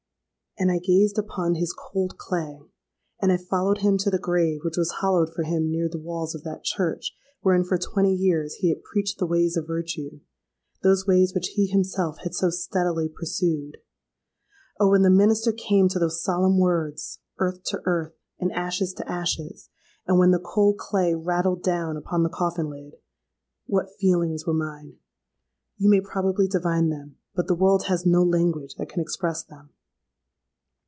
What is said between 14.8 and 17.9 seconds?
when the minister came to those solemn words 'Earth to